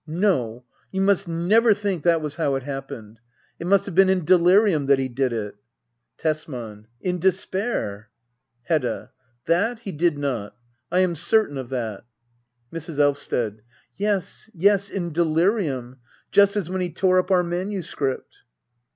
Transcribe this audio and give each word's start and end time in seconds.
No, 0.07 0.65
you 0.91 0.99
must 0.99 1.27
never 1.27 1.75
think 1.75 2.01
that 2.01 2.23
was 2.23 2.37
how 2.37 2.55
it 2.55 2.63
hap 2.63 2.89
pened! 2.89 3.17
It 3.59 3.67
must 3.67 3.85
have 3.85 3.93
been 3.93 4.09
in 4.09 4.25
delirium 4.25 4.87
that 4.87 4.97
he 4.97 5.07
did 5.07 5.31
it. 5.31 5.53
Tesman. 6.17 6.87
In 7.01 7.19
despair! 7.19 8.09
Hedda. 8.63 9.11
That 9.45 9.77
he 9.81 9.91
did 9.91 10.17
not. 10.17 10.57
I 10.91 11.01
am 11.01 11.15
certain 11.15 11.59
of 11.59 11.69
that. 11.69 12.03
Mrs. 12.73 12.97
Elvsted. 12.97 13.59
Yes, 13.95 14.49
yes! 14.55 14.89
In 14.89 15.13
delirium 15.13 15.97
I 15.99 16.05
Just 16.31 16.55
as 16.55 16.67
when 16.67 16.81
he 16.81 16.89
tore 16.91 17.19
up 17.19 17.29
our 17.29 17.43
manuscript. 17.43 18.39